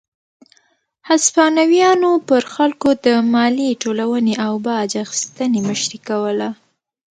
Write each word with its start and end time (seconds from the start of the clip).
هسپانویانو 1.09 2.11
پر 2.29 2.43
خلکو 2.53 2.89
د 3.05 3.07
مالیې 3.33 3.79
ټولونې 3.83 4.33
او 4.45 4.53
باج 4.67 4.91
اخیستنې 5.05 5.59
مشري 5.69 5.99
کوله. 6.07 6.49